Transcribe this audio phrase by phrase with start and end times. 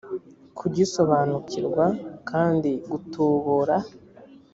[0.57, 1.85] kugisobanukirwa
[2.29, 3.77] kandi gutubura